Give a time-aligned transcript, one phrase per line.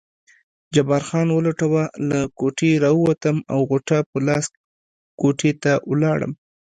[0.73, 4.45] جبار خان ولټوه، له کوټې راووتم او غوټه په لاس
[5.19, 6.31] کوټې ته ولاړم.